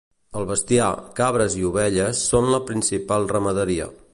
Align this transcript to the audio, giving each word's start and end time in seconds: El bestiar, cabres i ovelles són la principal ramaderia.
El 0.39 0.45
bestiar, 0.51 0.87
cabres 1.19 1.57
i 1.63 1.67
ovelles 1.71 2.25
són 2.33 2.51
la 2.55 2.63
principal 2.71 3.31
ramaderia. 3.35 3.89